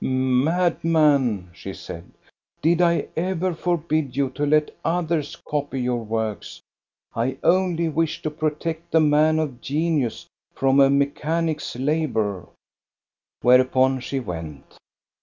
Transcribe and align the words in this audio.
"Madman," 0.03 1.51
she 1.53 1.75
said, 1.75 2.09
"did 2.63 2.81
I 2.81 3.07
ever 3.15 3.53
forbid 3.53 4.17
you 4.17 4.31
to 4.31 4.47
let 4.47 4.75
others 4.83 5.35
copy 5.47 5.79
your 5.79 6.03
works} 6.03 6.59
I 7.15 7.37
only 7.43 7.87
wished 7.87 8.23
to 8.23 8.31
protect 8.31 8.89
the 8.89 8.99
man 8.99 9.37
of 9.37 9.61
genius 9.61 10.25
from 10.55 10.79
a 10.79 10.89
mechanic's 10.89 11.75
labor." 11.75 12.47
Whereupon 13.43 13.99
she 13.99 14.19
went. 14.19 14.79